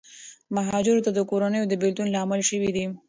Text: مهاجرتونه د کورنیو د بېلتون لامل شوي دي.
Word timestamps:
مهاجرتونه 0.55 1.11
د 1.15 1.19
کورنیو 1.29 1.69
د 1.69 1.73
بېلتون 1.81 2.07
لامل 2.15 2.41
شوي 2.49 2.69
دي. 2.75 2.85